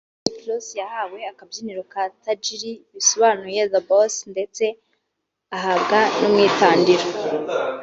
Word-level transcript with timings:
Rick 0.25 0.39
Ross 0.49 0.67
yahawe 0.81 1.19
akabyiniro 1.31 1.81
ka 1.93 2.03
‘Tajiri’ 2.23 2.73
bisobanuye 2.95 3.61
The 3.73 3.79
Boss 3.87 4.13
ndetse 4.33 4.63
ahabwa 5.55 5.99
n’ 6.19 6.21
umwitandiro 6.27 7.05